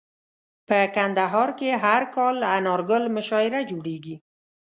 په 0.67 0.79
کندهار 0.95 1.49
کي 1.59 1.69
هر 1.83 2.01
کال 2.15 2.35
انارګل 2.57 3.03
مشاعره 3.15 3.59
جوړیږي. 3.71 4.15